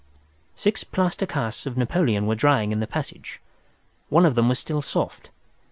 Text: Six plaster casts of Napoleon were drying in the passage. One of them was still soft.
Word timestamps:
Six 0.55 0.83
plaster 0.83 1.27
casts 1.27 1.67
of 1.67 1.77
Napoleon 1.77 2.25
were 2.25 2.33
drying 2.33 2.71
in 2.71 2.79
the 2.79 2.87
passage. 2.87 3.39
One 4.09 4.25
of 4.25 4.33
them 4.33 4.49
was 4.49 4.57
still 4.57 4.81
soft. 4.81 5.29